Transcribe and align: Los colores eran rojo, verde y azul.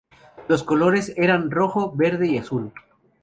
Los 0.47 0.63
colores 0.63 1.13
eran 1.15 1.51
rojo, 1.51 1.91
verde 1.95 2.25
y 2.25 2.39
azul. 2.39 2.73